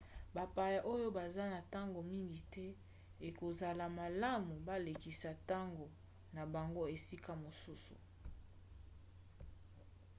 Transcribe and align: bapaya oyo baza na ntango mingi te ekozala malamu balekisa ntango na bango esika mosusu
bapaya 0.35 0.79
oyo 0.93 1.07
baza 1.17 1.43
na 1.53 1.59
ntango 1.67 1.99
mingi 2.11 2.41
te 2.53 2.65
ekozala 3.27 3.85
malamu 3.99 4.53
balekisa 4.67 5.29
ntango 5.41 5.85
na 6.35 6.43
bango 6.53 6.83
esika 6.95 7.31
mosusu 7.43 7.95